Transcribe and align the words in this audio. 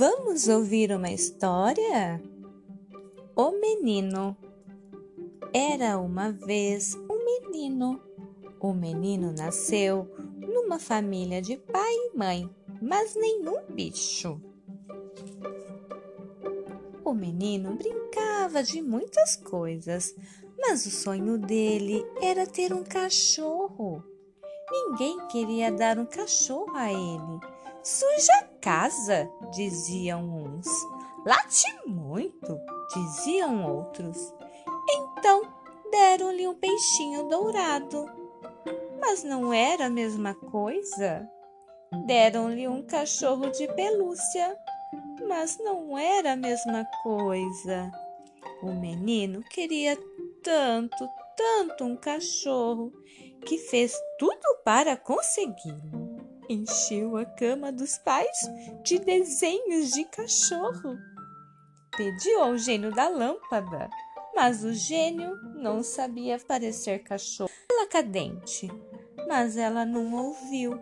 Vamos 0.00 0.48
ouvir 0.48 0.92
uma 0.92 1.10
história? 1.10 2.22
O 3.36 3.50
menino. 3.50 4.34
Era 5.52 5.98
uma 5.98 6.32
vez 6.32 6.94
um 6.94 7.22
menino. 7.22 8.00
O 8.58 8.72
menino 8.72 9.30
nasceu 9.30 10.10
numa 10.38 10.78
família 10.78 11.42
de 11.42 11.58
pai 11.58 11.92
e 11.92 12.16
mãe, 12.16 12.48
mas 12.80 13.14
nenhum 13.14 13.62
bicho. 13.74 14.40
O 17.04 17.12
menino 17.12 17.76
brincava 17.76 18.62
de 18.62 18.80
muitas 18.80 19.36
coisas, 19.36 20.16
mas 20.58 20.86
o 20.86 20.90
sonho 20.90 21.36
dele 21.36 22.06
era 22.22 22.46
ter 22.46 22.72
um 22.72 22.82
cachorro. 22.82 24.02
Ninguém 24.72 25.26
queria 25.26 25.70
dar 25.70 25.98
um 25.98 26.06
cachorro 26.06 26.74
a 26.74 26.90
ele 26.90 27.59
Suja 27.82 28.46
casa, 28.60 29.30
diziam 29.54 30.22
uns. 30.22 30.66
Late 31.24 31.66
muito, 31.86 32.60
diziam 32.94 33.74
outros. 33.74 34.34
Então 34.90 35.42
deram-lhe 35.90 36.46
um 36.46 36.54
peixinho 36.54 37.26
dourado. 37.26 38.04
Mas 39.00 39.24
não 39.24 39.52
era 39.52 39.86
a 39.86 39.90
mesma 39.90 40.34
coisa. 40.34 41.26
Deram-lhe 42.04 42.68
um 42.68 42.82
cachorro 42.82 43.48
de 43.50 43.66
pelúcia, 43.68 44.56
mas 45.26 45.58
não 45.58 45.96
era 45.96 46.32
a 46.32 46.36
mesma 46.36 46.84
coisa. 47.02 47.90
O 48.62 48.72
menino 48.72 49.42
queria 49.44 49.96
tanto, 50.42 51.08
tanto 51.34 51.84
um 51.84 51.96
cachorro 51.96 52.92
que 53.46 53.56
fez 53.56 53.94
tudo 54.18 54.58
para 54.64 54.98
consegui-lo 54.98 55.99
encheu 56.52 57.16
a 57.16 57.24
cama 57.24 57.70
dos 57.70 57.96
pais 57.98 58.36
de 58.82 58.98
desenhos 58.98 59.92
de 59.92 60.04
cachorro. 60.04 60.98
Pediu 61.96 62.42
ao 62.42 62.58
gênio 62.58 62.92
da 62.92 63.08
lâmpada, 63.08 63.88
mas 64.34 64.64
o 64.64 64.72
gênio 64.72 65.36
não 65.54 65.82
sabia 65.82 66.40
parecer 66.40 67.04
cachorro. 67.04 67.50
Ela 67.70 67.86
cadente, 67.86 68.68
mas 69.28 69.56
ela 69.56 69.84
não 69.84 70.12
ouviu. 70.12 70.80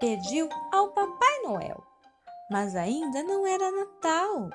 Pediu 0.00 0.48
ao 0.72 0.88
Papai 0.88 1.42
Noel, 1.44 1.84
mas 2.50 2.74
ainda 2.74 3.22
não 3.22 3.46
era 3.46 3.70
Natal. 3.70 4.50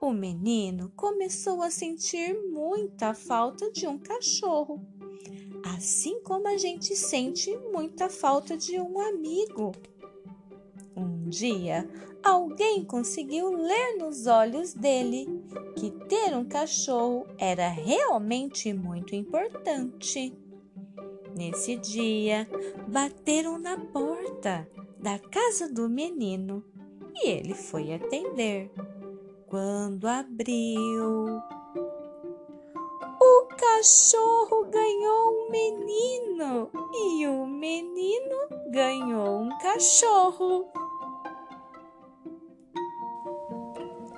O 0.00 0.12
menino 0.12 0.90
começou 0.96 1.62
a 1.62 1.70
sentir 1.70 2.34
muita 2.50 3.12
falta 3.12 3.70
de 3.70 3.86
um 3.86 3.98
cachorro 3.98 4.80
assim 5.64 6.20
como 6.20 6.46
a 6.46 6.58
gente 6.58 6.94
sente 6.94 7.56
muita 7.72 8.10
falta 8.10 8.56
de 8.56 8.78
um 8.78 9.00
amigo. 9.00 9.72
Um 10.94 11.28
dia, 11.28 11.88
alguém 12.22 12.84
conseguiu 12.84 13.50
ler 13.50 13.96
nos 13.96 14.26
olhos 14.26 14.74
dele 14.74 15.26
que 15.76 15.90
ter 15.90 16.36
um 16.36 16.44
cachorro 16.44 17.26
era 17.38 17.68
realmente 17.68 18.72
muito 18.72 19.14
importante. 19.14 20.36
Nesse 21.34 21.76
dia, 21.76 22.48
bateram 22.86 23.58
na 23.58 23.76
porta 23.76 24.68
da 25.00 25.18
casa 25.18 25.72
do 25.72 25.88
menino 25.88 26.62
e 27.14 27.28
ele 27.28 27.54
foi 27.54 27.92
atender. 27.92 28.70
Quando 29.48 30.06
abriu, 30.06 31.40
o 33.20 33.48
cachorro 33.56 34.66
ganhou 34.70 35.23
menino 35.54 36.68
e 36.92 37.28
o 37.28 37.46
menino 37.46 38.36
ganhou 38.72 39.42
um 39.42 39.58
cachorro. 39.58 40.66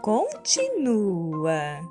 Continua. 0.00 1.82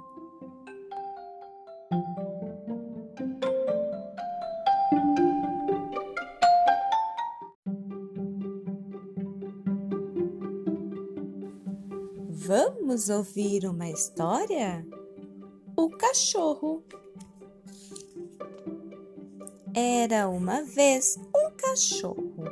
Vamos 12.30 13.10
ouvir 13.10 13.68
uma 13.68 13.90
história? 13.90 14.84
O 15.78 15.90
cachorro. 15.90 16.84
Era 19.78 20.30
uma 20.30 20.64
vez 20.64 21.20
um 21.36 21.52
cachorro. 21.58 22.46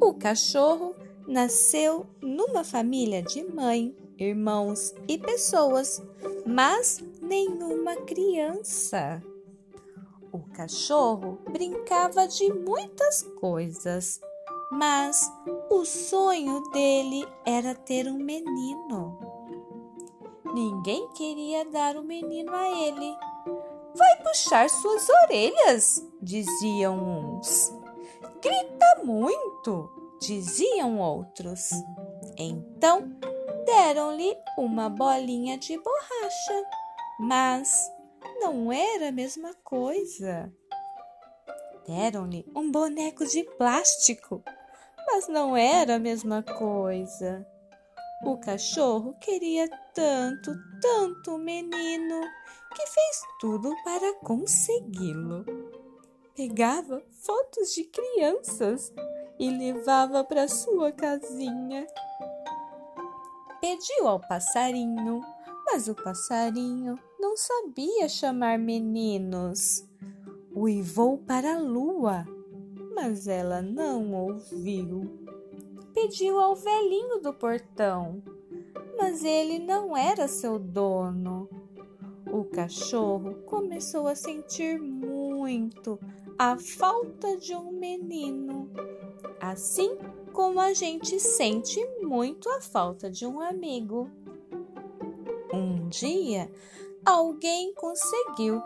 O 0.00 0.14
cachorro 0.14 0.96
nasceu 1.28 2.06
numa 2.22 2.64
família 2.64 3.22
de 3.22 3.42
mãe, 3.44 3.94
irmãos 4.16 4.94
e 5.06 5.18
pessoas, 5.18 6.02
mas 6.46 7.04
nenhuma 7.20 7.96
criança. 7.96 9.22
O 10.32 10.38
cachorro 10.54 11.38
brincava 11.52 12.26
de 12.26 12.50
muitas 12.50 13.20
coisas, 13.38 14.18
mas 14.72 15.30
o 15.68 15.84
sonho 15.84 16.62
dele 16.70 17.28
era 17.44 17.74
ter 17.74 18.06
um 18.08 18.16
menino. 18.16 19.18
Ninguém 20.54 21.06
queria 21.10 21.66
dar 21.66 21.96
o 21.98 22.02
menino 22.02 22.50
a 22.54 22.66
ele. 22.66 23.14
Vai 23.96 24.16
puxar 24.22 24.68
suas 24.68 25.08
orelhas, 25.24 26.06
diziam 26.20 26.98
uns. 27.38 27.72
Grita 28.42 29.02
muito, 29.02 29.90
diziam 30.20 30.98
outros. 30.98 31.70
Então 32.36 33.18
deram-lhe 33.64 34.36
uma 34.58 34.90
bolinha 34.90 35.56
de 35.56 35.78
borracha, 35.78 36.64
mas 37.18 37.90
não 38.38 38.70
era 38.70 39.08
a 39.08 39.12
mesma 39.12 39.54
coisa. 39.64 40.52
Deram-lhe 41.86 42.44
um 42.54 42.70
boneco 42.70 43.24
de 43.24 43.44
plástico, 43.56 44.42
mas 45.06 45.26
não 45.26 45.56
era 45.56 45.96
a 45.96 45.98
mesma 45.98 46.42
coisa. 46.42 47.46
O 48.26 48.36
cachorro 48.38 49.14
queria 49.20 49.68
tanto, 49.94 50.52
tanto 50.82 51.36
o 51.36 51.38
menino 51.38 52.20
que 52.74 52.86
fez 52.88 53.22
tudo 53.38 53.72
para 53.84 54.14
consegui-lo. 54.14 55.44
Pegava 56.34 57.00
fotos 57.24 57.72
de 57.72 57.84
crianças 57.84 58.92
e 59.38 59.48
levava 59.48 60.24
para 60.24 60.48
sua 60.48 60.90
casinha. 60.90 61.86
Pediu 63.60 64.08
ao 64.08 64.18
passarinho, 64.18 65.20
mas 65.64 65.86
o 65.86 65.94
passarinho 65.94 66.98
não 67.20 67.36
sabia 67.36 68.08
chamar 68.08 68.58
meninos. 68.58 69.86
Uivou 70.52 71.16
para 71.18 71.54
a 71.54 71.60
lua, 71.60 72.26
mas 72.92 73.28
ela 73.28 73.62
não 73.62 74.12
ouviu 74.12 75.25
pediu 75.96 76.38
ao 76.38 76.54
velhinho 76.54 77.22
do 77.22 77.32
portão, 77.32 78.22
mas 78.98 79.24
ele 79.24 79.58
não 79.58 79.96
era 79.96 80.28
seu 80.28 80.58
dono. 80.58 81.48
O 82.30 82.44
cachorro 82.44 83.36
começou 83.46 84.06
a 84.06 84.14
sentir 84.14 84.78
muito 84.78 85.98
a 86.38 86.58
falta 86.58 87.38
de 87.38 87.54
um 87.54 87.72
menino, 87.72 88.70
assim 89.40 89.96
como 90.34 90.60
a 90.60 90.74
gente 90.74 91.18
sente 91.18 91.82
muito 92.02 92.46
a 92.50 92.60
falta 92.60 93.10
de 93.10 93.24
um 93.24 93.40
amigo. 93.40 94.10
Um 95.50 95.88
dia, 95.88 96.52
alguém 97.06 97.72
conseguiu 97.72 98.60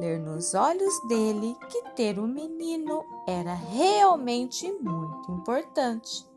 ler 0.00 0.18
nos 0.18 0.52
olhos 0.52 1.00
dele 1.06 1.56
que 1.70 1.90
ter 1.90 2.18
um 2.18 2.26
menino 2.26 3.04
era 3.28 3.54
realmente 3.54 4.72
muito 4.72 5.30
importante. 5.30 6.31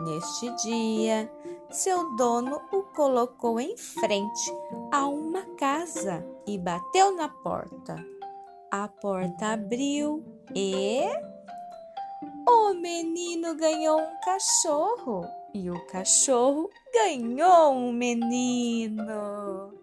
Neste 0.00 0.50
dia, 0.62 1.30
seu 1.70 2.16
dono 2.16 2.60
o 2.72 2.82
colocou 2.94 3.60
em 3.60 3.76
frente 3.76 4.52
a 4.90 5.06
uma 5.06 5.42
casa 5.56 6.24
e 6.46 6.58
bateu 6.58 7.14
na 7.14 7.28
porta. 7.28 7.96
A 8.70 8.88
porta 8.88 9.52
abriu 9.52 10.24
e 10.54 11.02
o 12.48 12.74
menino 12.74 13.54
ganhou 13.54 14.00
um 14.00 14.20
cachorro 14.24 15.24
e 15.54 15.70
o 15.70 15.86
cachorro 15.86 16.70
ganhou 16.92 17.72
um 17.72 17.92
menino. 17.92 19.81